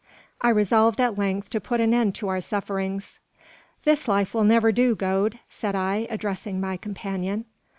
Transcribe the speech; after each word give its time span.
I 0.41 0.49
resolved 0.49 0.99
at 0.99 1.15
length 1.19 1.51
to 1.51 1.61
put 1.61 1.79
an 1.79 1.93
end 1.93 2.15
to 2.15 2.27
our 2.27 2.41
sufferings. 2.41 3.19
"This 3.83 4.07
life 4.07 4.33
will 4.33 4.43
never 4.43 4.71
do, 4.71 4.95
Gode," 4.95 5.37
said 5.47 5.75
I, 5.75 6.07
addressing 6.09 6.59
my 6.59 6.75
compagnon. 6.75 7.45